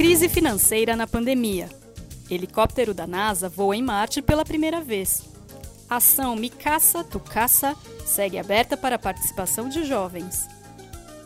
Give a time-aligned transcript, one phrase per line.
[0.00, 1.68] Crise financeira na pandemia.
[2.30, 5.28] Helicóptero da NASA voa em Marte pela primeira vez.
[5.90, 7.76] Ação Me Caça, Tu Caça
[8.06, 10.48] segue aberta para a participação de jovens.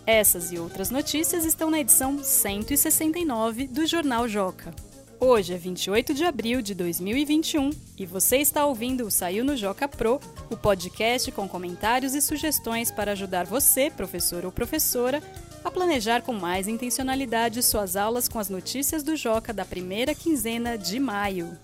[0.05, 4.75] Essas e outras notícias estão na edição 169 do Jornal Joca.
[5.21, 9.87] Hoje é 28 de abril de 2021 e você está ouvindo o Saiu no Joca
[9.87, 10.21] Pro,
[10.51, 15.23] o podcast com comentários e sugestões para ajudar você, professor ou professora,
[15.65, 20.77] a planejar com mais intencionalidade suas aulas com as notícias do Joca da primeira quinzena
[20.77, 21.57] de maio.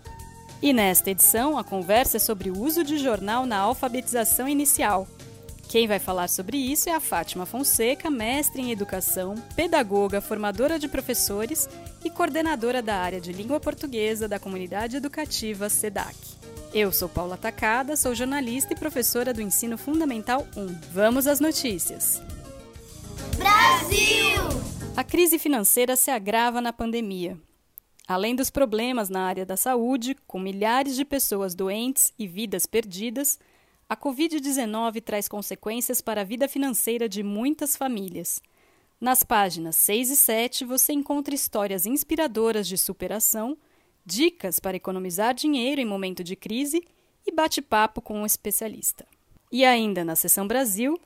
[0.62, 5.06] E nesta edição, a conversa é sobre o uso de jornal na alfabetização inicial.
[5.68, 10.88] Quem vai falar sobre isso é a Fátima Fonseca, mestre em educação, pedagoga, formadora de
[10.88, 11.68] professores
[12.04, 16.16] e coordenadora da área de língua portuguesa da comunidade educativa SEDAC.
[16.74, 20.66] Eu sou Paula Tacada, sou jornalista e professora do Ensino Fundamental 1.
[20.92, 22.20] Vamos às notícias.
[23.40, 24.42] Brasil!
[24.94, 27.38] A crise financeira se agrava na pandemia.
[28.06, 33.38] Além dos problemas na área da saúde, com milhares de pessoas doentes e vidas perdidas,
[33.88, 38.42] a Covid-19 traz consequências para a vida financeira de muitas famílias.
[39.00, 43.56] Nas páginas 6 e 7 você encontra histórias inspiradoras de superação,
[44.04, 46.86] dicas para economizar dinheiro em momento de crise
[47.26, 49.06] e bate-papo com um especialista.
[49.50, 51.00] E ainda na seção Brasil,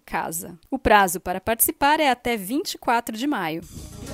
[0.04, 0.58] casa.
[0.70, 3.62] O prazo para participar é até 24 de maio.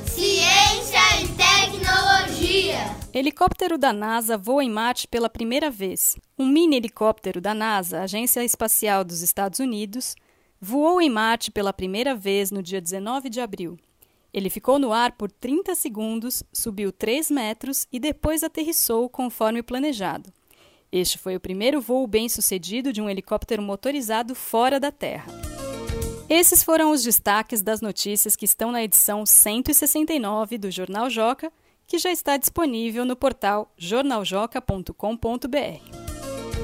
[0.07, 2.95] Ciência e tecnologia.
[3.13, 6.17] Helicóptero da NASA voa em Marte pela primeira vez.
[6.39, 10.15] Um mini helicóptero da NASA, Agência Espacial dos Estados Unidos,
[10.65, 13.79] voou em Marte pela primeira vez no dia 19 de abril.
[14.33, 20.33] Ele ficou no ar por 30 segundos, subiu 3 metros e depois aterrissou conforme planejado.
[20.91, 25.27] Este foi o primeiro voo bem-sucedido de um helicóptero motorizado fora da Terra.
[26.29, 31.53] Esses foram os destaques das notícias que estão na edição 169 do Jornal Joca,
[31.87, 34.95] que já está disponível no portal jornaljoca.com.br.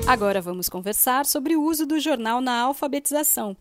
[0.07, 3.55] Agora vamos conversar sobre o uso do jornal na alfabetização.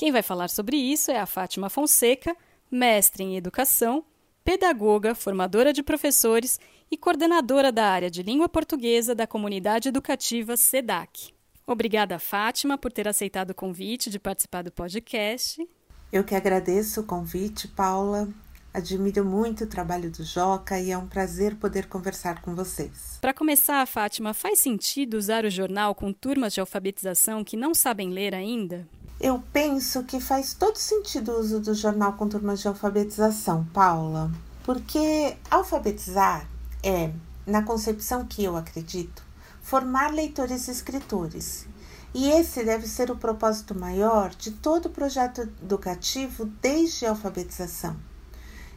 [0.00, 2.34] Quem vai falar sobre isso é a Fátima Fonseca,
[2.70, 4.02] mestre em educação,
[4.42, 6.58] pedagoga, formadora de professores
[6.90, 11.34] e coordenadora da área de língua portuguesa da comunidade educativa SEDAC.
[11.66, 15.68] Obrigada, Fátima, por ter aceitado o convite de participar do podcast.
[16.10, 18.26] Eu que agradeço o convite, Paula.
[18.72, 23.18] Admiro muito o trabalho do Joca e é um prazer poder conversar com vocês.
[23.20, 28.08] Para começar, Fátima, faz sentido usar o jornal com turmas de alfabetização que não sabem
[28.08, 28.88] ler ainda?
[29.22, 34.32] Eu penso que faz todo sentido o uso do jornal com turmas de alfabetização, Paula,
[34.64, 36.48] porque alfabetizar
[36.82, 37.12] é,
[37.46, 39.22] na concepção que eu acredito,
[39.60, 41.66] formar leitores e escritores.
[42.14, 47.98] E esse deve ser o propósito maior de todo o projeto educativo desde a alfabetização.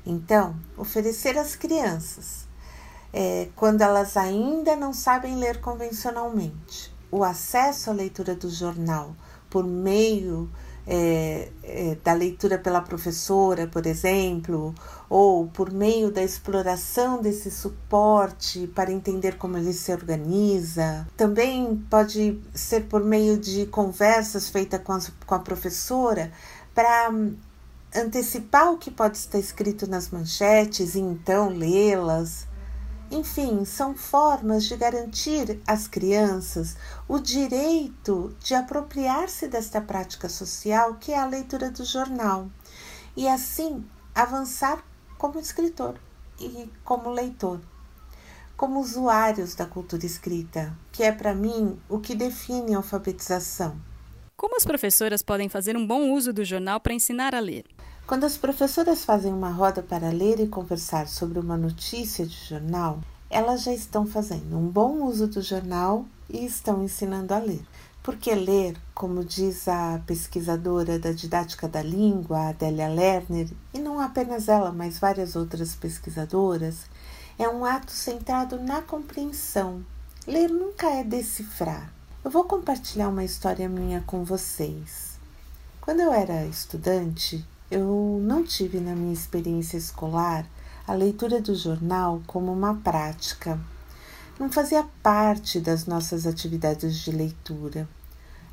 [0.06, 2.50] Então, oferecer às crianças,
[3.14, 9.16] é, quando elas ainda não sabem ler convencionalmente, o acesso à leitura do jornal
[9.54, 10.50] por meio
[10.88, 14.74] é, é, da leitura pela professora, por exemplo,
[15.08, 21.08] ou por meio da exploração desse suporte para entender como ele se organiza.
[21.16, 24.98] Também pode ser por meio de conversas feitas com
[25.28, 26.32] com a professora
[26.74, 27.14] para
[27.96, 32.48] antecipar o que pode estar escrito nas manchetes e então lê-las.
[33.14, 36.76] Enfim, são formas de garantir às crianças
[37.08, 42.50] o direito de apropriar-se desta prática social que é a leitura do jornal
[43.16, 43.86] e assim
[44.16, 44.84] avançar
[45.16, 46.00] como escritor
[46.40, 47.62] e como leitor,
[48.58, 53.80] como usuários da cultura escrita, que é para mim o que define a alfabetização.
[54.36, 57.66] Como as professoras podem fazer um bom uso do jornal para ensinar a ler?
[58.06, 63.00] Quando as professoras fazem uma roda para ler e conversar sobre uma notícia de jornal,
[63.34, 67.66] elas já estão fazendo um bom uso do jornal e estão ensinando a ler.
[68.04, 74.48] Porque ler, como diz a pesquisadora da didática da língua, Adélia Lerner, e não apenas
[74.48, 76.86] ela, mas várias outras pesquisadoras,
[77.40, 79.84] é um ato centrado na compreensão.
[80.28, 81.92] Ler nunca é decifrar,
[82.24, 85.18] Eu vou compartilhar uma história minha com vocês.
[85.82, 90.46] Quando eu era estudante, eu não tive na minha experiência escolar
[90.86, 93.58] a leitura do jornal como uma prática.
[94.38, 97.88] Não fazia parte das nossas atividades de leitura.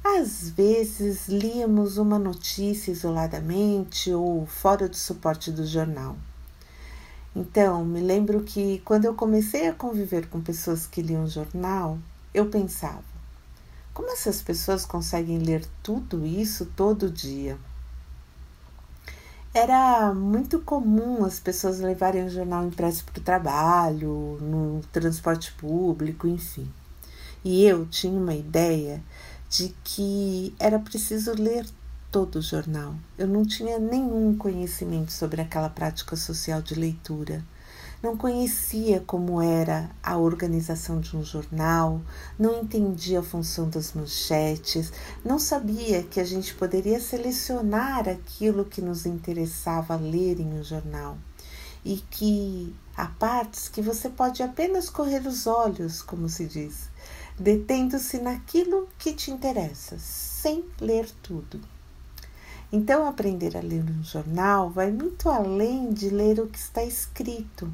[0.04, 6.16] Às vezes líamos uma notícia isoladamente ou fora do suporte do jornal.
[7.34, 11.98] Então, me lembro que quando eu comecei a conviver com pessoas que liam jornal,
[12.32, 13.04] eu pensava:
[13.92, 17.58] como essas pessoas conseguem ler tudo isso todo dia?
[19.52, 26.28] Era muito comum as pessoas levarem o jornal impresso para o trabalho, no transporte público,
[26.28, 26.70] enfim.
[27.44, 29.02] E eu tinha uma ideia
[29.48, 31.66] de que era preciso ler
[32.12, 32.94] todo o jornal.
[33.18, 37.42] Eu não tinha nenhum conhecimento sobre aquela prática social de leitura
[38.02, 42.00] não conhecia como era a organização de um jornal,
[42.38, 44.90] não entendia a função das manchetes,
[45.24, 51.18] não sabia que a gente poderia selecionar aquilo que nos interessava ler em um jornal
[51.84, 56.88] e que há partes que você pode apenas correr os olhos, como se diz,
[57.38, 61.60] detendo-se naquilo que te interessa, sem ler tudo.
[62.72, 67.72] Então, aprender a ler um jornal vai muito além de ler o que está escrito,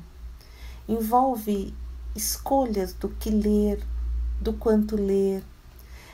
[0.88, 1.74] envolve
[2.14, 3.82] escolhas do que ler,
[4.40, 5.42] do quanto ler.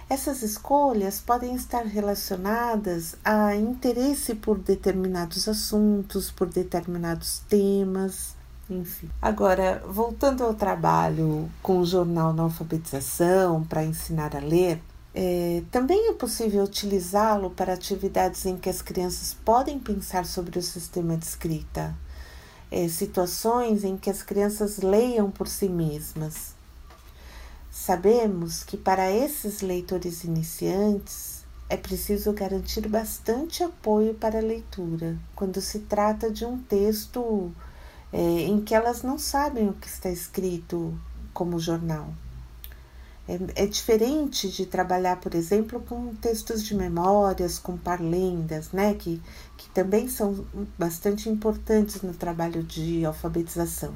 [0.09, 8.35] Essas escolhas podem estar relacionadas a interesse por determinados assuntos, por determinados temas,
[8.69, 9.09] enfim.
[9.21, 14.83] Agora, voltando ao trabalho com o jornal na alfabetização para ensinar a ler,
[15.15, 20.63] é, também é possível utilizá-lo para atividades em que as crianças podem pensar sobre o
[20.63, 21.95] sistema de escrita
[22.73, 26.55] é, situações em que as crianças leiam por si mesmas.
[27.71, 35.61] Sabemos que para esses leitores iniciantes é preciso garantir bastante apoio para a leitura, quando
[35.61, 37.53] se trata de um texto
[38.11, 40.99] é, em que elas não sabem o que está escrito
[41.35, 42.09] como jornal.
[43.33, 49.23] É, é, diferente de trabalhar, por exemplo, com textos de memórias, com parlendas, né, que,
[49.57, 50.45] que também são
[50.79, 53.95] bastante importantes no trabalho de alfabetização.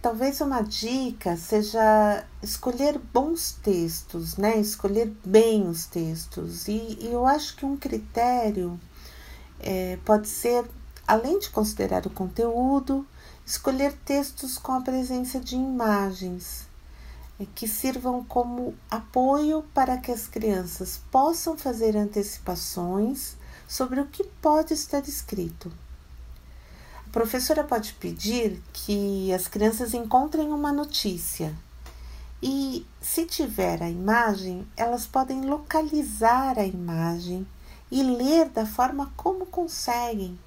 [0.00, 6.66] Talvez uma dica seja escolher bons textos, né, escolher bem os textos.
[6.66, 8.80] E, e eu acho que um critério
[9.58, 10.64] é, pode ser,
[11.06, 13.06] além de considerar o conteúdo,
[13.44, 16.69] escolher textos com a presença de imagens
[17.46, 24.74] que sirvam como apoio para que as crianças possam fazer antecipações sobre o que pode
[24.74, 25.72] estar escrito.
[27.06, 31.54] A professora pode pedir que as crianças encontrem uma notícia
[32.42, 37.46] e, se tiver a imagem, elas podem localizar a imagem
[37.90, 40.38] e ler da forma como conseguem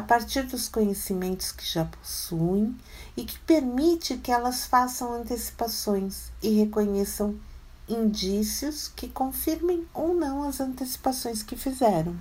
[0.00, 2.74] a partir dos conhecimentos que já possuem
[3.14, 7.38] e que permite que elas façam antecipações e reconheçam
[7.86, 12.18] indícios que confirmem ou não as antecipações que fizeram.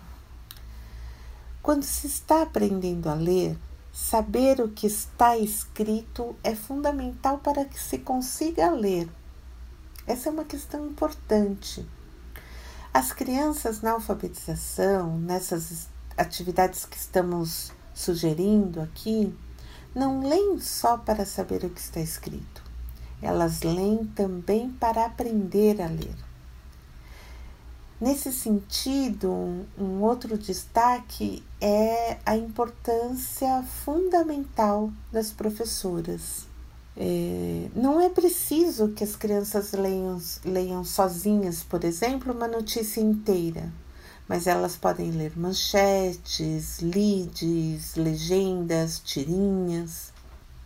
[1.63, 3.57] Quando se está aprendendo a ler,
[3.93, 9.09] saber o que está escrito é fundamental para que se consiga ler.
[10.05, 11.87] Essa é uma questão importante.
[12.93, 15.87] As crianças na alfabetização, nessas
[16.19, 19.33] atividades que estamos sugerindo aqui,
[19.95, 22.61] não leem só para saber o que está escrito,
[23.21, 26.15] elas leem também para aprender a ler.
[27.99, 29.29] Nesse sentido,
[29.77, 36.47] um, outro destaque é a importância fundamental das professoras.
[36.95, 43.69] É, não é preciso que as crianças leiam, leiam sozinhas, por exemplo, uma notícia inteira
[44.29, 50.13] mas elas podem ler manchetes, leads, legendas, tirinhas.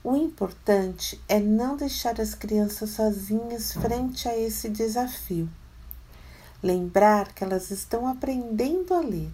[0.03, 5.49] O importante é não deixar as crianças sozinhas frente a esse desafio.
[6.61, 9.31] Lembrar que elas estão aprendendo a ler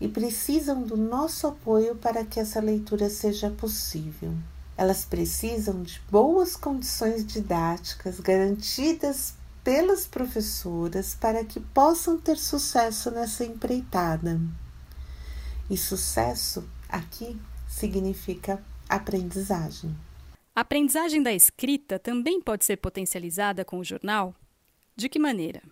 [0.00, 4.34] e precisam do nosso apoio para que essa leitura seja possível.
[4.76, 13.44] Elas precisam de boas condições didáticas garantidas pelas professoras para que possam ter sucesso nessa
[13.44, 14.40] empreitada.
[15.70, 17.38] E sucesso aqui
[17.68, 19.94] significa aprendizagem.
[20.54, 24.34] A aprendizagem da escrita também pode ser potencializada com o jornal?
[24.94, 25.62] De que maneira?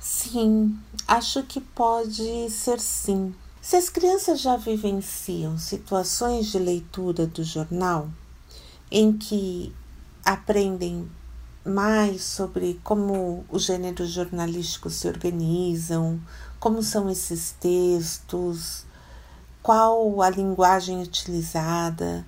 [0.00, 3.34] Sim, acho que pode ser sim.
[3.60, 8.10] Se as crianças já vivenciam situações de leitura do jornal
[8.90, 9.72] em que
[10.24, 11.08] aprendem
[11.64, 16.20] mais sobre como os gêneros jornalísticos se organizam,
[16.58, 18.84] como são esses textos,
[19.62, 22.24] qual a linguagem utilizada.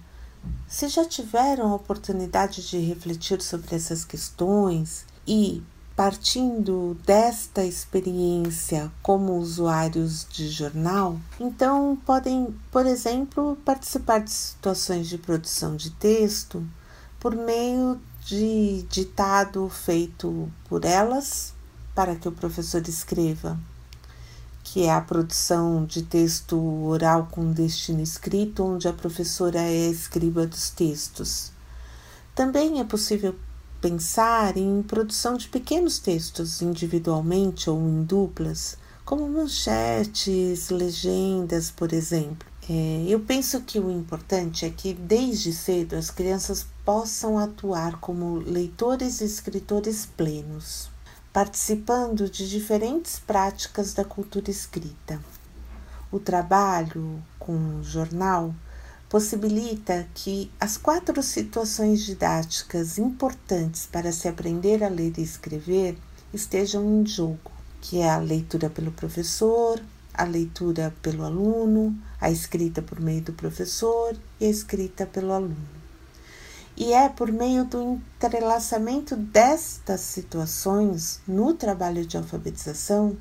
[0.66, 5.62] Se já tiveram a oportunidade de refletir sobre essas questões e,
[5.94, 15.16] partindo desta experiência como usuários de jornal, então podem, por exemplo, participar de situações de
[15.16, 16.66] produção de texto
[17.20, 21.52] por meio de ditado feito por elas
[21.94, 23.58] para que o professor escreva,
[24.62, 29.90] que é a produção de texto oral com destino escrito, onde a professora é a
[29.90, 31.52] escriba dos textos.
[32.34, 33.34] Também é possível
[33.80, 42.48] pensar em produção de pequenos textos individualmente ou em duplas, como manchetes, legendas, por exemplo.
[42.70, 48.38] É, eu penso que o importante é que desde cedo as crianças possam atuar como
[48.38, 50.90] leitores e escritores plenos,
[51.32, 55.20] participando de diferentes práticas da cultura escrita.
[56.10, 58.54] O trabalho com o jornal
[59.08, 65.96] possibilita que as quatro situações didáticas importantes para se aprender a ler e escrever
[66.34, 69.80] estejam em jogo, que é a leitura pelo professor,
[70.12, 75.81] a leitura pelo aluno, a escrita por meio do professor e a escrita pelo aluno.
[76.82, 83.16] E é por meio do entrelaçamento destas situações no trabalho de alfabetização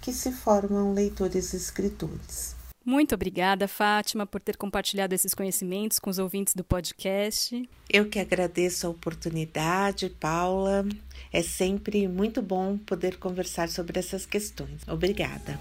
[0.00, 2.56] que se formam leitores e escritores.
[2.84, 7.68] Muito obrigada, Fátima, por ter compartilhado esses conhecimentos com os ouvintes do podcast.
[7.88, 10.84] Eu que agradeço a oportunidade, Paula.
[11.32, 14.82] É sempre muito bom poder conversar sobre essas questões.
[14.88, 15.58] Obrigada.